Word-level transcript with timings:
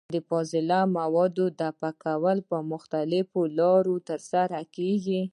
د 0.15 0.17
فاضله 0.29 0.79
موادو 0.97 1.45
دفع 1.61 1.91
کول 2.03 2.37
په 2.49 2.57
مختلفو 2.71 3.39
لارو 3.59 3.95
ترسره 4.09 4.59
کېږي. 4.75 5.21